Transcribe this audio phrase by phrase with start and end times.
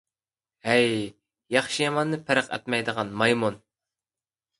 [0.67, 0.87] ھەي،
[1.55, 3.61] ياخشى- ياماننى پەرق ئەتمەيدىغان مايمۇن!